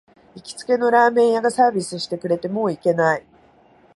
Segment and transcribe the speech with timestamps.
[0.33, 3.25] 行きつけのラーメン屋がサービスしてくれて、もう行けない